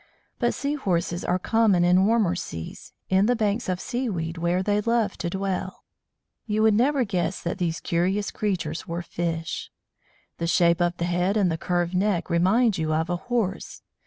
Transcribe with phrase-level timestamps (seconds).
[0.39, 4.81] But Sea horses are common in warmer seas, in the banks of seaweed where they
[4.81, 5.83] love to dwell.
[6.47, 9.69] You would never guess that these curious creatures were fish.
[10.39, 13.83] The shape of the head, and the curved neck, remind you of a horse.